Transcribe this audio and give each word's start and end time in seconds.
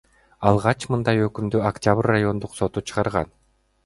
Алгач 0.51 0.85
мындай 0.93 1.19
өкүмдү 1.25 1.61
Октябрь 1.71 2.09
райондук 2.13 2.57
соту 2.61 2.83
чыгарган. 2.93 3.31